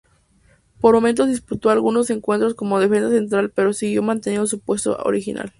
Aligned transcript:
Por 0.79 0.95
momentos 0.95 1.27
disputó 1.27 1.69
algunos 1.69 2.09
encuentros 2.09 2.55
como 2.55 2.79
defensa 2.79 3.11
central 3.11 3.51
pero 3.51 3.71
siguió 3.71 4.01
manteniendo 4.01 4.47
su 4.47 4.59
puesto 4.59 4.97
original. 5.03 5.49